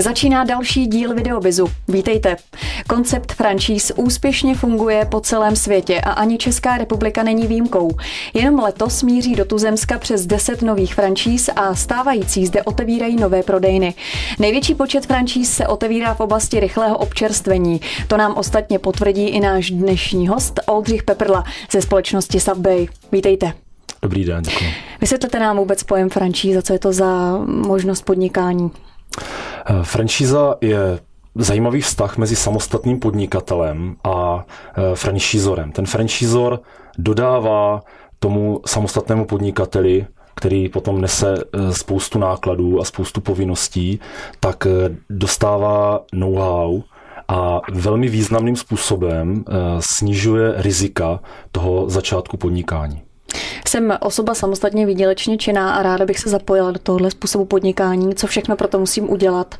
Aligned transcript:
Začíná 0.00 0.44
další 0.44 0.86
díl 0.86 1.14
Videobizu. 1.14 1.70
Vítejte. 1.88 2.36
Koncept 2.88 3.32
franchise 3.32 3.94
úspěšně 3.94 4.54
funguje 4.54 5.04
po 5.04 5.20
celém 5.20 5.56
světě 5.56 6.00
a 6.00 6.10
ani 6.10 6.38
Česká 6.38 6.78
republika 6.78 7.22
není 7.22 7.46
výjimkou. 7.46 7.90
Jenom 8.34 8.58
letos 8.58 9.02
míří 9.02 9.34
do 9.34 9.44
Tuzemska 9.44 9.98
přes 9.98 10.26
10 10.26 10.62
nových 10.62 10.94
franchise 10.94 11.52
a 11.52 11.74
stávající 11.74 12.46
zde 12.46 12.62
otevírají 12.62 13.16
nové 13.16 13.42
prodejny. 13.42 13.94
Největší 14.38 14.74
počet 14.74 15.06
franchise 15.06 15.52
se 15.52 15.66
otevírá 15.66 16.14
v 16.14 16.20
oblasti 16.20 16.60
rychlého 16.60 16.98
občerstvení. 16.98 17.80
To 18.08 18.16
nám 18.16 18.34
ostatně 18.36 18.78
potvrdí 18.78 19.28
i 19.28 19.40
náš 19.40 19.70
dnešní 19.70 20.28
host 20.28 20.60
Oldřich 20.66 21.02
Peprla 21.02 21.44
ze 21.72 21.82
společnosti 21.82 22.40
Subway. 22.40 22.86
Vítejte. 23.12 23.52
Dobrý 24.02 24.24
den, 24.24 24.42
děkuji. 24.42 24.70
Vysvětlete 25.00 25.38
nám 25.38 25.56
vůbec 25.56 25.82
pojem 25.82 26.10
franchise, 26.10 26.62
co 26.62 26.72
je 26.72 26.78
to 26.78 26.92
za 26.92 27.38
možnost 27.46 28.02
podnikání? 28.02 28.70
Eh, 29.66 29.80
franšíza 29.82 30.54
je 30.60 30.98
zajímavý 31.34 31.80
vztah 31.80 32.18
mezi 32.18 32.36
samostatným 32.36 33.00
podnikatelem 33.00 33.96
a 34.04 34.44
eh, 34.46 34.96
franšízorem. 34.96 35.72
Ten 35.72 35.86
franšízor 35.86 36.60
dodává 36.98 37.82
tomu 38.18 38.60
samostatnému 38.66 39.24
podnikateli 39.24 40.06
který 40.36 40.68
potom 40.68 41.00
nese 41.00 41.34
eh, 41.34 41.72
spoustu 41.72 42.18
nákladů 42.18 42.80
a 42.80 42.84
spoustu 42.84 43.20
povinností, 43.20 44.00
tak 44.40 44.66
dostává 45.10 46.00
know-how 46.14 46.82
a 47.28 47.60
velmi 47.72 48.08
významným 48.08 48.56
způsobem 48.56 49.44
snižuje 49.80 50.54
rizika 50.56 51.20
toho 51.52 51.90
začátku 51.90 52.36
podnikání. 52.36 53.02
Jsem 53.74 53.92
osoba 54.00 54.34
samostatně 54.34 54.86
výdělečně 54.86 55.38
činná 55.38 55.74
a 55.74 55.82
ráda 55.82 56.04
bych 56.04 56.18
se 56.18 56.30
zapojila 56.30 56.70
do 56.70 56.78
tohle 56.78 57.10
způsobu 57.10 57.44
podnikání. 57.44 58.14
Co 58.14 58.26
všechno 58.26 58.56
pro 58.56 58.68
to 58.68 58.78
musím 58.78 59.10
udělat? 59.10 59.54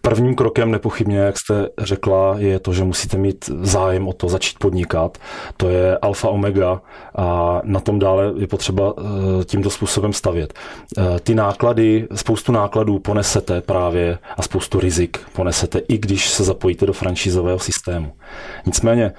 Prvním 0.00 0.34
krokem 0.34 0.70
nepochybně, 0.70 1.18
jak 1.18 1.38
jste 1.38 1.68
řekla, 1.78 2.34
je 2.38 2.58
to, 2.58 2.72
že 2.72 2.84
musíte 2.84 3.16
mít 3.16 3.50
zájem 3.60 4.08
o 4.08 4.12
to 4.12 4.28
začít 4.28 4.58
podnikat. 4.58 5.18
To 5.56 5.68
je 5.68 5.98
alfa 5.98 6.28
omega 6.28 6.80
a 7.14 7.60
na 7.64 7.80
tom 7.80 7.98
dále 7.98 8.32
je 8.36 8.46
potřeba 8.46 8.94
eh, 8.98 9.44
tímto 9.44 9.70
způsobem 9.70 10.12
stavět. 10.12 10.54
Eh, 10.98 11.02
ty 11.20 11.34
náklady, 11.34 12.08
spoustu 12.14 12.52
nákladů 12.52 12.98
ponesete 12.98 13.60
právě 13.60 14.18
a 14.36 14.42
spoustu 14.42 14.80
rizik 14.80 15.20
ponesete, 15.32 15.78
i 15.78 15.98
když 15.98 16.28
se 16.28 16.44
zapojíte 16.44 16.86
do 16.86 16.92
franšízového 16.92 17.58
systému. 17.58 18.12
Nicméně 18.66 19.12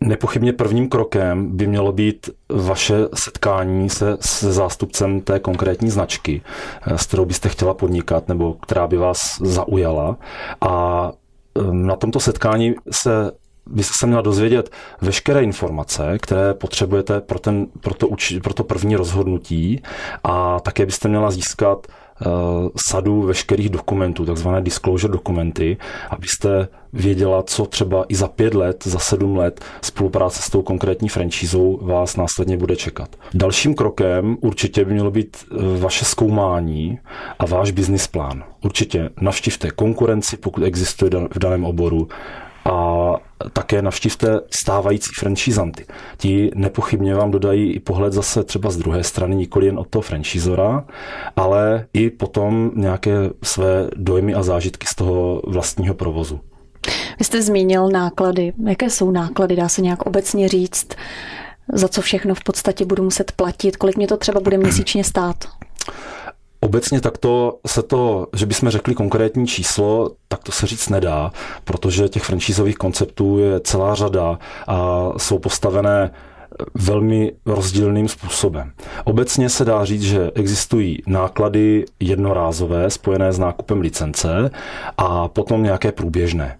Nepochybně 0.00 0.52
prvním 0.52 0.88
krokem 0.88 1.56
by 1.56 1.66
mělo 1.66 1.92
být 1.92 2.30
vaše 2.48 2.94
setkání 3.14 3.90
se 3.90 4.16
se 4.20 4.52
zástupcem 4.52 5.20
té 5.20 5.38
konkrétní 5.38 5.90
značky, 5.90 6.42
eh, 6.86 6.98
s 6.98 7.06
kterou 7.06 7.24
byste 7.24 7.48
chtěla 7.48 7.74
podnikat 7.74 8.28
nebo 8.28 8.54
která 8.54 8.86
by 8.86 8.96
vás 8.96 9.38
zaujala. 9.40 10.16
A 10.60 11.12
ehm, 11.58 11.86
na 11.86 11.96
tomto 11.96 12.20
setkání 12.20 12.74
se 12.90 13.32
byste 13.66 13.94
se 13.98 14.06
měla 14.06 14.22
dozvědět 14.22 14.70
veškeré 15.00 15.42
informace, 15.42 16.18
které 16.18 16.54
potřebujete 16.54 17.20
pro, 17.20 17.38
ten, 17.38 17.66
pro, 17.80 17.94
to, 17.94 18.08
pro 18.42 18.54
to 18.54 18.64
první 18.64 18.96
rozhodnutí 18.96 19.82
a 20.24 20.60
také 20.60 20.86
byste 20.86 21.08
měla 21.08 21.30
získat 21.30 21.86
sadu 22.76 23.22
veškerých 23.22 23.68
dokumentů, 23.68 24.26
takzvané 24.26 24.62
disclosure 24.62 25.12
dokumenty, 25.12 25.76
abyste 26.10 26.68
věděla, 26.92 27.42
co 27.42 27.66
třeba 27.66 28.04
i 28.08 28.14
za 28.14 28.28
pět 28.28 28.54
let, 28.54 28.84
za 28.86 28.98
sedm 28.98 29.36
let 29.36 29.64
spolupráce 29.82 30.42
s 30.42 30.50
tou 30.50 30.62
konkrétní 30.62 31.08
franšízou 31.08 31.78
vás 31.82 32.16
následně 32.16 32.56
bude 32.56 32.76
čekat. 32.76 33.16
Dalším 33.34 33.74
krokem 33.74 34.36
určitě 34.40 34.84
by 34.84 34.92
mělo 34.92 35.10
být 35.10 35.36
eh, 35.36 35.78
vaše 35.78 36.04
zkoumání 36.04 36.98
a 37.38 37.46
váš 37.46 37.70
business 37.70 38.06
plán. 38.06 38.44
Určitě 38.64 39.10
navštivte 39.20 39.70
konkurenci, 39.70 40.36
pokud 40.36 40.62
existuje 40.62 41.10
v 41.34 41.38
daném 41.38 41.64
oboru, 41.64 42.08
také 43.52 43.82
navštivte 43.82 44.40
stávající 44.50 45.10
franšízanty. 45.18 45.86
Ti 46.16 46.50
nepochybně 46.54 47.14
vám 47.14 47.30
dodají 47.30 47.72
i 47.72 47.80
pohled 47.80 48.12
zase 48.12 48.44
třeba 48.44 48.70
z 48.70 48.76
druhé 48.76 49.04
strany, 49.04 49.36
nikoli 49.36 49.66
jen 49.66 49.78
od 49.78 49.88
toho 49.88 50.02
franšízora, 50.02 50.84
ale 51.36 51.86
i 51.92 52.10
potom 52.10 52.70
nějaké 52.74 53.30
své 53.42 53.88
dojmy 53.96 54.34
a 54.34 54.42
zážitky 54.42 54.86
z 54.86 54.94
toho 54.94 55.42
vlastního 55.46 55.94
provozu. 55.94 56.40
Vy 57.18 57.24
jste 57.24 57.42
zmínil 57.42 57.88
náklady. 57.88 58.52
Jaké 58.68 58.90
jsou 58.90 59.10
náklady? 59.10 59.56
Dá 59.56 59.68
se 59.68 59.82
nějak 59.82 60.02
obecně 60.06 60.48
říct, 60.48 60.88
za 61.72 61.88
co 61.88 62.00
všechno 62.00 62.34
v 62.34 62.44
podstatě 62.44 62.84
budu 62.84 63.02
muset 63.02 63.32
platit? 63.32 63.76
Kolik 63.76 63.96
mě 63.96 64.06
to 64.06 64.16
třeba 64.16 64.40
bude 64.40 64.58
měsíčně 64.58 65.04
stát? 65.04 65.36
Obecně 66.66 67.00
takto 67.00 67.58
se 67.66 67.82
to, 67.82 68.26
že 68.36 68.46
bychom 68.46 68.70
řekli 68.70 68.94
konkrétní 68.94 69.46
číslo, 69.46 70.10
tak 70.28 70.44
to 70.44 70.52
se 70.52 70.66
říct 70.66 70.88
nedá, 70.88 71.32
protože 71.64 72.08
těch 72.08 72.22
franšízových 72.22 72.76
konceptů 72.76 73.38
je 73.38 73.60
celá 73.60 73.94
řada 73.94 74.38
a 74.66 75.08
jsou 75.16 75.38
postavené 75.38 76.10
velmi 76.74 77.32
rozdílným 77.46 78.08
způsobem. 78.08 78.72
Obecně 79.04 79.48
se 79.48 79.64
dá 79.64 79.84
říct, 79.84 80.02
že 80.02 80.30
existují 80.34 81.02
náklady 81.06 81.84
jednorázové 82.00 82.90
spojené 82.90 83.32
s 83.32 83.38
nákupem 83.38 83.80
licence 83.80 84.50
a 84.98 85.28
potom 85.28 85.62
nějaké 85.62 85.92
průběžné. 85.92 86.58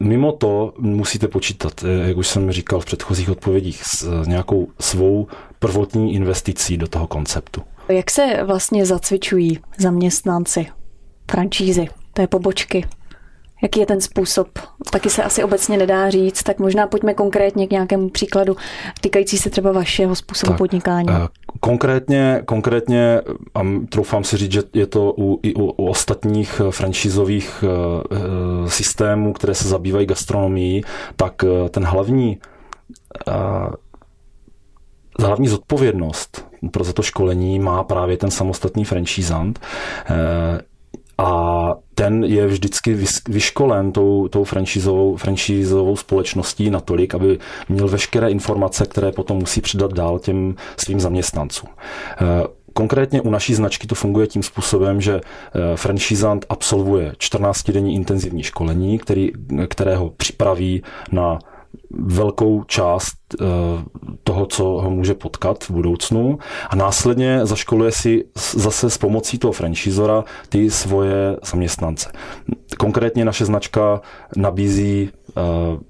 Mimo 0.00 0.32
to 0.32 0.72
musíte 0.78 1.28
počítat, 1.28 1.84
jak 2.04 2.16
už 2.16 2.28
jsem 2.28 2.52
říkal 2.52 2.80
v 2.80 2.84
předchozích 2.84 3.30
odpovědích, 3.30 3.82
s 3.84 4.26
nějakou 4.26 4.68
svou 4.80 5.26
prvotní 5.58 6.14
investicí 6.14 6.76
do 6.76 6.88
toho 6.88 7.06
konceptu. 7.06 7.62
Jak 7.88 8.10
se 8.10 8.44
vlastně 8.44 8.86
zacvičují 8.86 9.58
zaměstnanci, 9.78 10.66
franšízy, 11.30 11.88
té 12.12 12.26
pobočky? 12.26 12.84
Jaký 13.62 13.80
je 13.80 13.86
ten 13.86 14.00
způsob? 14.00 14.48
Taky 14.90 15.10
se 15.10 15.22
asi 15.22 15.44
obecně 15.44 15.76
nedá 15.76 16.10
říct, 16.10 16.42
tak 16.42 16.58
možná 16.58 16.86
pojďme 16.86 17.14
konkrétně 17.14 17.66
k 17.66 17.70
nějakému 17.70 18.08
příkladu 18.08 18.56
týkající 19.00 19.38
se 19.38 19.50
třeba 19.50 19.72
vašeho 19.72 20.14
způsobu 20.16 20.52
tak, 20.52 20.58
podnikání. 20.58 21.08
Eh, 21.10 21.28
konkrétně, 21.60 22.42
konkrétně, 22.44 23.20
a 23.54 23.60
troufám 23.88 24.24
si 24.24 24.36
říct, 24.36 24.52
že 24.52 24.62
je 24.72 24.86
to 24.86 25.14
u, 25.18 25.40
i 25.42 25.54
u, 25.54 25.64
u 25.64 25.86
ostatních 25.86 26.60
franšízových 26.70 27.64
uh, 28.10 28.68
systémů, 28.68 29.32
které 29.32 29.54
se 29.54 29.68
zabývají 29.68 30.06
gastronomií, 30.06 30.84
tak 31.16 31.42
uh, 31.42 31.68
ten 31.68 31.84
hlavní 31.84 32.38
uh, 33.28 33.34
hlavní 35.20 35.48
zodpovědnost 35.48 36.51
pro 36.70 36.92
to 36.92 37.02
školení 37.02 37.58
má 37.58 37.84
právě 37.84 38.16
ten 38.16 38.30
samostatný 38.30 38.84
franchisant. 38.84 39.60
Eh, 40.06 40.60
a 41.18 41.74
ten 41.94 42.24
je 42.24 42.46
vždycky 42.46 42.98
vyškolen 43.28 43.92
tou, 43.92 44.28
tou 44.28 44.44
franšízovou, 44.44 45.16
franšízovou 45.16 45.96
společností 45.96 46.70
natolik, 46.70 47.14
aby 47.14 47.38
měl 47.68 47.88
veškeré 47.88 48.30
informace, 48.30 48.86
které 48.86 49.12
potom 49.12 49.38
musí 49.38 49.60
předat 49.60 49.92
dál 49.92 50.18
těm 50.18 50.54
svým 50.76 51.00
zaměstnancům. 51.00 51.68
Eh, 52.20 52.46
konkrétně 52.72 53.20
u 53.20 53.30
naší 53.30 53.54
značky 53.54 53.86
to 53.86 53.94
funguje 53.94 54.26
tím 54.26 54.42
způsobem, 54.42 55.00
že 55.00 55.20
eh, 55.20 55.76
franchisant 55.76 56.46
absolvuje 56.48 57.12
14-denní 57.18 57.94
intenzivní 57.94 58.42
školení, 58.42 58.98
který, 58.98 59.30
kterého 59.68 60.10
připraví 60.10 60.82
na 61.12 61.38
velkou 61.90 62.64
část 62.64 63.14
eh, 63.40 63.44
toho, 64.24 64.46
co 64.46 64.64
ho 64.64 64.90
může 64.90 65.14
potkat 65.14 65.64
v 65.64 65.70
budoucnu 65.70 66.38
a 66.70 66.76
následně 66.76 67.46
zaškoluje 67.46 67.92
si 67.92 68.24
zase 68.52 68.90
s 68.90 68.98
pomocí 68.98 69.38
toho 69.38 69.52
franšízora 69.52 70.24
ty 70.48 70.70
svoje 70.70 71.36
zaměstnance. 71.44 72.12
Konkrétně 72.78 73.24
naše 73.24 73.44
značka 73.44 74.00
nabízí 74.36 75.10
eh, 75.10 75.40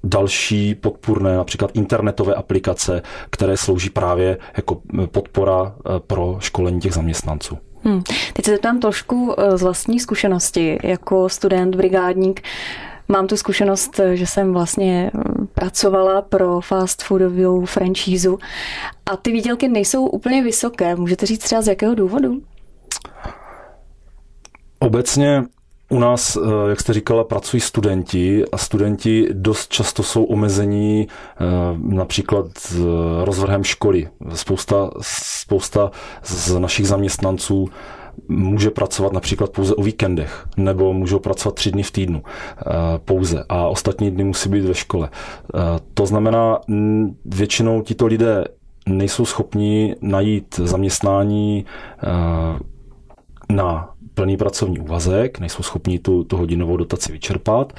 další 0.04 0.74
podpůrné, 0.74 1.36
například 1.36 1.70
internetové 1.74 2.34
aplikace, 2.34 3.02
které 3.30 3.56
slouží 3.56 3.90
právě 3.90 4.38
jako 4.56 4.80
podpora 5.06 5.74
eh, 5.76 6.00
pro 6.06 6.36
školení 6.40 6.80
těch 6.80 6.94
zaměstnanců. 6.94 7.58
Hmm. 7.84 8.02
Teď 8.32 8.44
se 8.44 8.50
zeptám 8.50 8.80
trošku 8.80 9.34
z 9.54 9.62
vlastní 9.62 10.00
zkušenosti 10.00 10.78
jako 10.82 11.28
student, 11.28 11.74
brigádník. 11.74 12.42
Mám 13.08 13.26
tu 13.26 13.36
zkušenost, 13.36 14.00
že 14.14 14.26
jsem 14.26 14.52
vlastně 14.52 15.10
mm, 15.14 15.41
pracovala 15.54 16.22
pro 16.22 16.60
fast 16.60 17.02
foodovou 17.02 17.64
franšízu 17.64 18.38
a 19.06 19.16
ty 19.16 19.32
výdělky 19.32 19.68
nejsou 19.68 20.06
úplně 20.06 20.42
vysoké. 20.42 20.96
Můžete 20.96 21.26
říct 21.26 21.44
třeba 21.44 21.62
z 21.62 21.68
jakého 21.68 21.94
důvodu? 21.94 22.42
Obecně 24.78 25.44
u 25.88 25.98
nás, 25.98 26.36
eh, 26.36 26.40
jak 26.70 26.80
jste 26.80 26.92
říkala, 26.92 27.24
pracují 27.24 27.60
studenti 27.60 28.44
a 28.52 28.58
studenti 28.58 29.28
dost 29.32 29.72
často 29.72 30.02
jsou 30.02 30.24
omezení 30.24 31.08
eh, 31.08 31.44
například 31.78 32.46
rozvrhem 33.24 33.64
školy. 33.64 34.08
Spousta, 34.34 34.90
spousta 35.00 35.90
z 36.24 36.58
našich 36.58 36.88
zaměstnanců 36.88 37.68
může 38.28 38.70
pracovat 38.70 39.12
například 39.12 39.50
pouze 39.50 39.74
o 39.74 39.82
víkendech, 39.82 40.46
nebo 40.56 40.92
můžou 40.92 41.18
pracovat 41.18 41.54
tři 41.54 41.70
dny 41.70 41.82
v 41.82 41.90
týdnu 41.90 42.22
eh, 42.26 42.62
pouze 43.04 43.44
a 43.48 43.68
ostatní 43.68 44.10
dny 44.10 44.24
musí 44.24 44.48
být 44.48 44.64
ve 44.64 44.74
škole. 44.74 45.08
Eh, 45.54 45.58
to 45.94 46.06
znamená, 46.06 46.60
většinou 47.24 47.82
tito 47.82 48.06
lidé 48.06 48.44
nejsou 48.88 49.24
schopni 49.24 49.96
najít 50.00 50.54
zaměstnání 50.54 51.64
eh, 52.02 52.58
na 53.54 53.88
plný 54.14 54.36
pracovní 54.36 54.78
úvazek, 54.78 55.38
nejsou 55.40 55.62
schopni 55.62 55.98
tu, 55.98 56.24
tu 56.24 56.36
hodinovou 56.36 56.76
dotaci 56.76 57.12
vyčerpat 57.12 57.72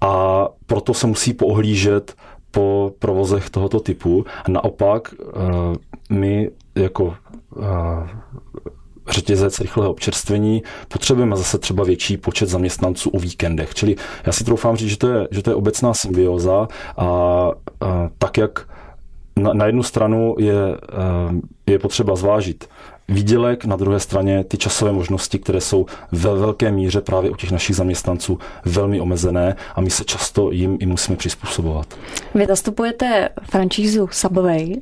a 0.00 0.46
proto 0.66 0.94
se 0.94 1.06
musí 1.06 1.32
poohlížet 1.32 2.14
po 2.50 2.92
provozech 2.98 3.50
tohoto 3.50 3.80
typu. 3.80 4.24
Naopak 4.48 5.14
my 6.10 6.50
jako 6.74 7.14
řetězec 9.10 9.60
rychlého 9.60 9.90
občerstvení, 9.90 10.62
potřebujeme 10.88 11.36
zase 11.36 11.58
třeba 11.58 11.84
větší 11.84 12.16
počet 12.16 12.48
zaměstnanců 12.48 13.10
o 13.10 13.18
víkendech. 13.18 13.74
Čili 13.74 13.96
já 14.26 14.32
si 14.32 14.44
troufám 14.44 14.76
říct, 14.76 14.90
že 14.90 14.98
to 14.98 15.08
je, 15.08 15.28
že 15.30 15.42
to 15.42 15.50
je 15.50 15.54
obecná 15.54 15.94
symbioza 15.94 16.68
a, 16.96 17.04
a 17.04 17.50
tak, 18.18 18.38
jak 18.38 18.68
na, 19.36 19.52
na 19.52 19.66
jednu 19.66 19.82
stranu 19.82 20.34
je, 20.38 20.76
je 21.66 21.78
potřeba 21.78 22.16
zvážit 22.16 22.68
výdělek, 23.10 23.64
na 23.64 23.76
druhé 23.76 24.00
straně 24.00 24.44
ty 24.44 24.56
časové 24.56 24.92
možnosti, 24.92 25.38
které 25.38 25.60
jsou 25.60 25.86
ve 26.12 26.34
velké 26.34 26.72
míře 26.72 27.00
právě 27.00 27.30
u 27.30 27.36
těch 27.36 27.50
našich 27.50 27.76
zaměstnanců 27.76 28.38
velmi 28.64 29.00
omezené 29.00 29.56
a 29.74 29.80
my 29.80 29.90
se 29.90 30.04
často 30.04 30.50
jim 30.50 30.78
i 30.80 30.86
musíme 30.86 31.16
přizpůsobovat. 31.16 31.98
Vy 32.34 32.46
zastupujete 32.46 33.28
franšízu 33.42 34.08
Subway. 34.12 34.74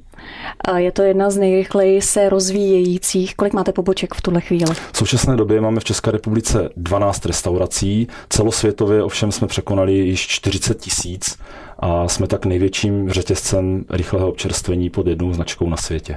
Je 0.76 0.92
to 0.92 1.02
jedna 1.02 1.30
z 1.30 1.36
nejrychleji 1.36 2.02
se 2.02 2.28
rozvíjejících. 2.28 3.34
Kolik 3.34 3.52
máte 3.52 3.72
poboček 3.72 4.14
v 4.14 4.22
tuhle 4.22 4.40
chvíli? 4.40 4.74
V 4.92 4.98
současné 4.98 5.36
době 5.36 5.60
máme 5.60 5.80
v 5.80 5.84
České 5.84 6.10
republice 6.10 6.68
12 6.76 7.26
restaurací. 7.26 8.08
Celosvětově 8.28 9.02
ovšem 9.02 9.32
jsme 9.32 9.46
překonali 9.46 9.92
již 9.92 10.26
40 10.26 10.80
tisíc 10.80 11.38
a 11.78 12.08
jsme 12.08 12.26
tak 12.26 12.46
největším 12.46 13.10
řetězcem 13.10 13.84
rychlého 13.90 14.28
občerstvení 14.28 14.90
pod 14.90 15.06
jednou 15.06 15.32
značkou 15.32 15.68
na 15.68 15.76
světě. 15.76 16.16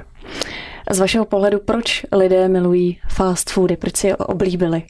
Z 0.90 0.98
vašeho 0.98 1.24
pohledu, 1.24 1.60
proč 1.60 2.06
lidé 2.12 2.48
milují 2.48 2.98
fast 3.08 3.50
foody? 3.50 3.76
Proč 3.76 3.96
si 3.96 4.06
je 4.06 4.16
oblíbili? 4.16 4.82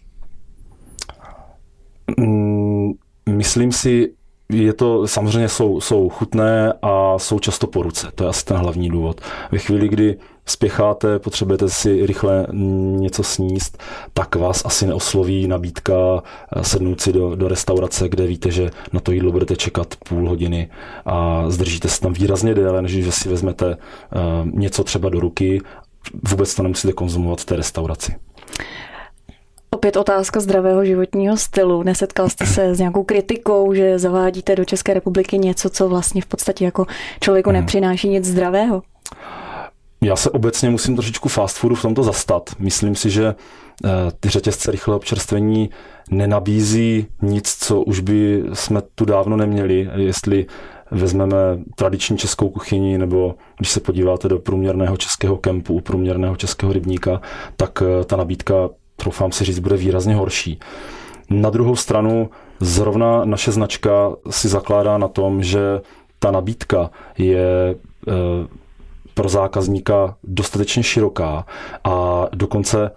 Mm, 2.18 2.92
myslím 3.28 3.72
si, 3.72 4.12
je 4.52 4.72
to, 4.72 5.06
samozřejmě 5.06 5.48
jsou, 5.48 5.80
jsou 5.80 6.08
chutné 6.08 6.72
a 6.82 7.18
jsou 7.18 7.38
často 7.38 7.66
po 7.66 7.82
ruce. 7.82 8.06
To 8.14 8.24
je 8.24 8.30
asi 8.30 8.44
ten 8.44 8.56
hlavní 8.56 8.88
důvod. 8.88 9.20
Ve 9.52 9.58
chvíli, 9.58 9.88
kdy 9.88 10.16
spěcháte, 10.46 11.18
potřebujete 11.18 11.68
si 11.68 12.06
rychle 12.06 12.46
něco 12.96 13.22
sníst, 13.22 13.82
tak 14.12 14.36
vás 14.36 14.62
asi 14.64 14.86
neosloví 14.86 15.48
nabídka 15.48 16.22
eh, 16.56 16.64
sednout 16.64 17.00
si 17.00 17.12
do, 17.12 17.36
do 17.36 17.48
restaurace, 17.48 18.08
kde 18.08 18.26
víte, 18.26 18.50
že 18.50 18.70
na 18.92 19.00
to 19.00 19.12
jídlo 19.12 19.32
budete 19.32 19.56
čekat 19.56 19.94
půl 20.08 20.28
hodiny 20.28 20.70
a 21.04 21.44
zdržíte 21.50 21.88
se 21.88 22.00
tam 22.00 22.12
výrazně 22.12 22.54
déle, 22.54 22.82
než 22.82 22.92
že 22.92 23.12
si 23.12 23.28
vezmete 23.28 23.66
uh, 23.66 24.48
něco 24.52 24.84
třeba 24.84 25.08
do 25.08 25.20
ruky. 25.20 25.60
Vůbec 26.30 26.54
to 26.54 26.62
nemusíte 26.62 26.92
konzumovat 26.92 27.40
v 27.40 27.44
té 27.44 27.56
restauraci. 27.56 28.14
Opět 29.70 29.96
otázka 29.96 30.40
zdravého 30.40 30.84
životního 30.84 31.36
stylu. 31.36 31.82
Nesetkal 31.82 32.28
jste 32.28 32.46
se 32.46 32.74
s 32.74 32.78
nějakou 32.78 33.02
kritikou, 33.04 33.74
že 33.74 33.98
zavádíte 33.98 34.56
do 34.56 34.64
České 34.64 34.94
republiky 34.94 35.38
něco, 35.38 35.70
co 35.70 35.88
vlastně 35.88 36.22
v 36.22 36.26
podstatě 36.26 36.64
jako 36.64 36.86
člověku 37.20 37.50
hmm. 37.50 37.60
nepřináší 37.60 38.08
nic 38.08 38.24
zdravého? 38.24 38.82
Já 40.04 40.16
se 40.16 40.30
obecně 40.30 40.70
musím 40.70 40.96
trošičku 40.96 41.28
fast 41.28 41.56
foodu 41.56 41.74
v 41.74 41.82
tomto 41.82 42.02
zastat. 42.02 42.50
Myslím 42.58 42.96
si, 42.96 43.10
že 43.10 43.26
eh, 43.84 43.88
ty 44.20 44.28
řetězce 44.28 44.70
rychlého 44.70 44.96
občerstvení 44.96 45.70
nenabízí 46.10 47.06
nic, 47.22 47.56
co 47.58 47.82
už 47.82 48.00
by 48.00 48.42
jsme 48.52 48.82
tu 48.94 49.04
dávno 49.04 49.36
neměli. 49.36 49.90
Jestli 49.96 50.46
vezmeme 50.92 51.36
tradiční 51.74 52.18
českou 52.18 52.48
kuchyni, 52.48 52.98
nebo 52.98 53.34
když 53.58 53.70
se 53.70 53.80
podíváte 53.80 54.28
do 54.28 54.38
průměrného 54.38 54.96
českého 54.96 55.36
kempu, 55.36 55.80
průměrného 55.80 56.36
českého 56.36 56.72
rybníka, 56.72 57.20
tak 57.56 57.82
eh, 57.82 58.04
ta 58.04 58.16
nabídka, 58.16 58.54
troufám 58.96 59.32
si 59.32 59.44
říct, 59.44 59.58
bude 59.58 59.76
výrazně 59.76 60.14
horší. 60.14 60.60
Na 61.30 61.50
druhou 61.50 61.76
stranu, 61.76 62.30
zrovna 62.60 63.24
naše 63.24 63.52
značka 63.52 64.12
si 64.30 64.48
zakládá 64.48 64.98
na 64.98 65.08
tom, 65.08 65.42
že 65.42 65.80
ta 66.18 66.30
nabídka 66.30 66.90
je 67.18 67.76
eh, 68.08 68.12
pro 69.14 69.28
zákazníka 69.28 70.16
dostatečně 70.24 70.82
široká 70.82 71.46
a 71.84 72.26
dokonce 72.32 72.90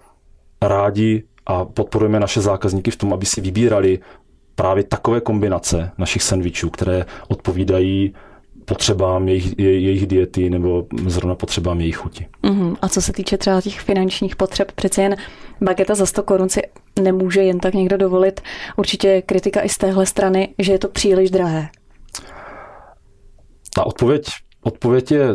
rádi 0.62 1.22
a 1.46 1.64
podporujeme 1.64 2.20
naše 2.20 2.40
zákazníky 2.40 2.90
v 2.90 2.96
tom, 2.96 3.12
aby 3.12 3.26
si 3.26 3.40
vybírali 3.40 3.98
právě 4.56 4.84
takové 4.84 5.20
kombinace 5.20 5.90
našich 5.98 6.22
sandvičů, 6.22 6.70
které 6.70 7.04
odpovídají 7.28 8.14
potřebám 8.64 9.28
jejich, 9.28 9.58
jejich 9.58 10.06
diety 10.06 10.50
nebo 10.50 10.86
zrovna 11.06 11.34
potřebám 11.34 11.80
jejich 11.80 11.96
chuti. 11.96 12.26
Uh-huh. 12.42 12.76
A 12.82 12.88
co 12.88 13.02
se 13.02 13.12
týče 13.12 13.38
třeba 13.38 13.60
těch 13.60 13.80
finančních 13.80 14.36
potřeb, 14.36 14.72
přece 14.72 15.02
jen 15.02 15.16
bageta 15.60 15.94
za 15.94 16.06
100 16.06 16.22
korun 16.22 16.48
si 16.48 16.62
nemůže 17.00 17.42
jen 17.42 17.58
tak 17.58 17.74
někdo 17.74 17.96
dovolit. 17.96 18.40
Určitě 18.76 19.22
kritika 19.22 19.62
i 19.62 19.68
z 19.68 19.78
téhle 19.78 20.06
strany, 20.06 20.54
že 20.58 20.72
je 20.72 20.78
to 20.78 20.88
příliš 20.88 21.30
drahé. 21.30 21.68
Ta 23.74 23.86
odpověď, 23.86 24.26
odpověď 24.62 25.10
je 25.10 25.28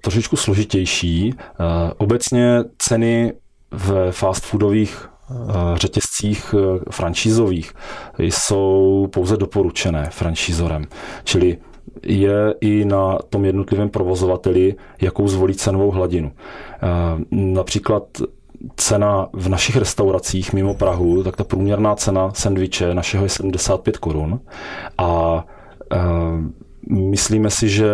trošičku 0.00 0.36
složitější. 0.36 1.34
Eh, 1.38 1.54
obecně 1.96 2.64
ceny 2.78 3.32
v 3.70 4.12
fast 4.12 4.44
foodových 4.44 5.08
řetězcích 5.74 6.54
eh, 6.54 6.80
franšízových 6.90 7.72
jsou 8.18 9.08
pouze 9.12 9.36
doporučené 9.36 10.08
franšízorem. 10.10 10.84
Čili 11.24 11.58
je 12.02 12.54
i 12.60 12.84
na 12.84 13.18
tom 13.30 13.44
jednotlivém 13.44 13.88
provozovateli, 13.88 14.74
jakou 15.00 15.28
zvolí 15.28 15.54
cenovou 15.54 15.90
hladinu. 15.90 16.32
Například 17.30 18.02
cena 18.76 19.28
v 19.32 19.48
našich 19.48 19.76
restauracích 19.76 20.52
mimo 20.52 20.74
Prahu, 20.74 21.22
tak 21.22 21.36
ta 21.36 21.44
průměrná 21.44 21.96
cena 21.96 22.30
sendviče 22.34 22.94
našeho 22.94 23.24
je 23.24 23.28
75 23.28 23.96
korun 23.98 24.40
a 24.98 25.44
myslíme 26.90 27.50
si, 27.50 27.68
že 27.68 27.90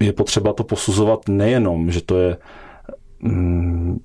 je 0.00 0.12
potřeba 0.12 0.52
to 0.52 0.64
posuzovat 0.64 1.28
nejenom, 1.28 1.90
že 1.90 2.02
to 2.02 2.18
je 2.18 2.36
mm, 3.20 3.98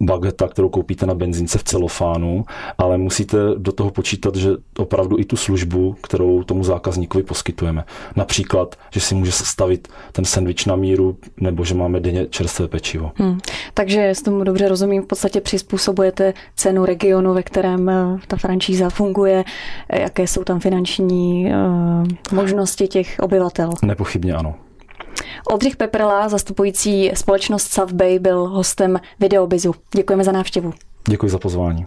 bageta, 0.00 0.48
kterou 0.48 0.68
koupíte 0.68 1.06
na 1.06 1.14
benzínce 1.14 1.58
v 1.58 1.64
celofánu, 1.64 2.44
ale 2.78 2.98
musíte 2.98 3.38
do 3.56 3.72
toho 3.72 3.90
počítat, 3.90 4.34
že 4.36 4.50
opravdu 4.78 5.18
i 5.18 5.24
tu 5.24 5.36
službu, 5.36 5.96
kterou 6.02 6.42
tomu 6.42 6.64
zákazníkovi 6.64 7.24
poskytujeme. 7.24 7.84
Například, 8.16 8.76
že 8.90 9.00
si 9.00 9.14
může 9.14 9.32
sestavit 9.32 9.88
ten 10.12 10.24
sendvič 10.24 10.66
na 10.66 10.76
míru, 10.76 11.16
nebo 11.40 11.64
že 11.64 11.74
máme 11.74 12.00
denně 12.00 12.26
čerstvé 12.26 12.68
pečivo. 12.68 13.12
Hmm. 13.14 13.38
Takže, 13.74 14.10
s 14.10 14.22
tomu 14.22 14.44
dobře 14.44 14.68
rozumím, 14.68 15.02
v 15.02 15.06
podstatě 15.06 15.40
přizpůsobujete 15.40 16.34
cenu 16.56 16.84
regionu, 16.84 17.34
ve 17.34 17.42
kterém 17.42 17.88
eh, 17.88 18.18
ta 18.26 18.36
franšíza 18.36 18.90
funguje, 18.90 19.44
jaké 19.92 20.26
jsou 20.26 20.44
tam 20.44 20.60
finanční 20.60 21.46
uh, 21.46 22.08
možnosti 22.32 22.88
těch 22.88 23.16
obyvatel. 23.20 23.70
Nepochybně 23.82 24.34
ano. 24.34 24.54
Oldřich 25.50 25.76
Peprla, 25.76 26.28
zastupující 26.28 27.10
společnost 27.14 27.72
Savbay, 27.72 28.18
byl 28.18 28.48
hostem 28.48 29.00
Videobizu. 29.20 29.74
Děkujeme 29.96 30.24
za 30.24 30.32
návštěvu. 30.32 30.72
Děkuji 31.08 31.28
za 31.30 31.38
pozvání. 31.38 31.84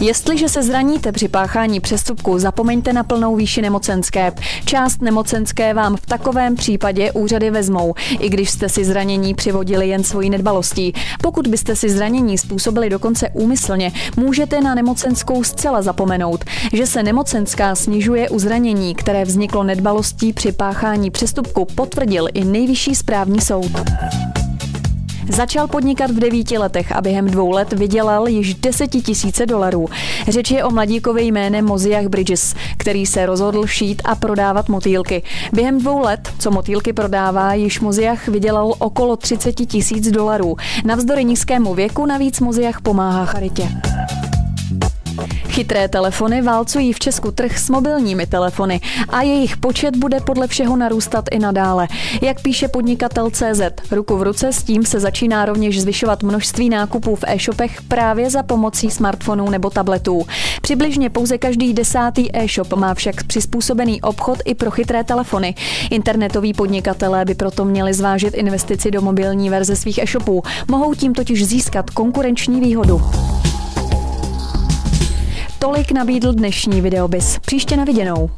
Jestliže 0.00 0.48
se 0.48 0.62
zraníte 0.62 1.12
při 1.12 1.28
páchání 1.28 1.80
přestupku, 1.80 2.38
zapomeňte 2.38 2.92
na 2.92 3.04
plnou 3.04 3.36
výši 3.36 3.62
nemocenské. 3.62 4.32
Část 4.64 5.02
nemocenské 5.02 5.74
vám 5.74 5.96
v 5.96 6.06
takovém 6.06 6.54
případě 6.54 7.12
úřady 7.12 7.50
vezmou, 7.50 7.94
i 8.20 8.28
když 8.28 8.50
jste 8.50 8.68
si 8.68 8.84
zranění 8.84 9.34
přivodili 9.34 9.88
jen 9.88 10.04
svojí 10.04 10.30
nedbalostí. 10.30 10.92
Pokud 11.22 11.46
byste 11.46 11.76
si 11.76 11.90
zranění 11.90 12.38
způsobili 12.38 12.90
dokonce 12.90 13.28
úmyslně, 13.32 13.92
můžete 14.16 14.60
na 14.60 14.74
nemocenskou 14.74 15.44
zcela 15.44 15.82
zapomenout, 15.82 16.44
že 16.72 16.86
se 16.86 17.02
nemocenská 17.02 17.74
snižuje 17.74 18.28
u 18.28 18.38
zranění, 18.38 18.94
které 18.94 19.24
vzniklo 19.24 19.64
nedbalostí 19.64 20.32
při 20.32 20.52
páchání 20.52 21.10
přestupku, 21.10 21.64
potvrdil 21.64 22.26
i 22.34 22.44
nejvyšší 22.44 22.94
správní 22.94 23.40
soud. 23.40 23.72
Začal 25.28 25.68
podnikat 25.68 26.10
v 26.10 26.20
devíti 26.20 26.58
letech 26.58 26.92
a 26.92 27.00
během 27.00 27.26
dvou 27.26 27.50
let 27.50 27.72
vydělal 27.72 28.28
již 28.28 28.54
desetitisíce 28.54 29.46
dolarů. 29.46 29.86
Řeč 30.28 30.50
je 30.50 30.64
o 30.64 30.70
mladíkovi 30.70 31.22
jménem 31.22 31.64
Moziach 31.64 32.06
Bridges, 32.06 32.54
který 32.76 33.06
se 33.06 33.26
rozhodl 33.26 33.66
šít 33.66 34.02
a 34.04 34.14
prodávat 34.14 34.68
motýlky. 34.68 35.22
Během 35.52 35.78
dvou 35.78 35.98
let, 35.98 36.28
co 36.38 36.50
motýlky 36.50 36.92
prodává, 36.92 37.54
již 37.54 37.80
Moziach 37.80 38.28
vydělal 38.28 38.74
okolo 38.78 39.16
30 39.16 39.52
tisíc 39.52 40.10
dolarů. 40.10 40.56
Navzdory 40.84 41.24
nízkému 41.24 41.74
věku 41.74 42.06
navíc 42.06 42.40
Moziach 42.40 42.80
pomáhá 42.80 43.24
charitě. 43.24 43.68
Chytré 45.48 45.88
telefony 45.88 46.42
válcují 46.42 46.92
v 46.92 46.98
Česku 46.98 47.30
trh 47.30 47.58
s 47.58 47.70
mobilními 47.70 48.26
telefony 48.26 48.80
a 49.08 49.22
jejich 49.22 49.56
počet 49.56 49.96
bude 49.96 50.20
podle 50.20 50.46
všeho 50.46 50.76
narůstat 50.76 51.24
i 51.30 51.38
nadále. 51.38 51.88
Jak 52.22 52.42
píše 52.42 52.68
podnikatel 52.68 53.30
CZ, 53.30 53.60
ruku 53.90 54.16
v 54.16 54.22
ruce 54.22 54.52
s 54.52 54.62
tím 54.62 54.84
se 54.84 55.00
začíná 55.00 55.44
rovněž 55.44 55.80
zvyšovat 55.80 56.22
množství 56.22 56.68
nákupů 56.68 57.16
v 57.16 57.24
e-shopech 57.26 57.82
právě 57.82 58.30
za 58.30 58.42
pomocí 58.42 58.90
smartfonů 58.90 59.50
nebo 59.50 59.70
tabletů. 59.70 60.26
Přibližně 60.62 61.10
pouze 61.10 61.38
každý 61.38 61.72
desátý 61.72 62.36
e-shop 62.36 62.72
má 62.72 62.94
však 62.94 63.24
přizpůsobený 63.24 64.02
obchod 64.02 64.38
i 64.44 64.54
pro 64.54 64.70
chytré 64.70 65.04
telefony. 65.04 65.54
Internetoví 65.90 66.52
podnikatelé 66.52 67.24
by 67.24 67.34
proto 67.34 67.64
měli 67.64 67.94
zvážit 67.94 68.34
investici 68.34 68.90
do 68.90 69.00
mobilní 69.02 69.50
verze 69.50 69.76
svých 69.76 69.98
e-shopů. 69.98 70.42
Mohou 70.68 70.94
tím 70.94 71.14
totiž 71.14 71.46
získat 71.46 71.90
konkurenční 71.90 72.60
výhodu. 72.60 73.02
Tolik 75.60 75.92
nabídl 75.92 76.32
dnešní 76.32 76.80
videobis. 76.80 77.38
Příště 77.38 77.76
na 77.76 77.84
viděnou. 77.84 78.30